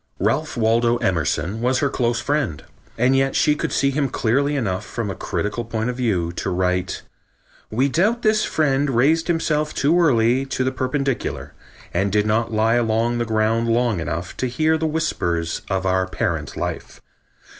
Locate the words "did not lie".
12.11-12.77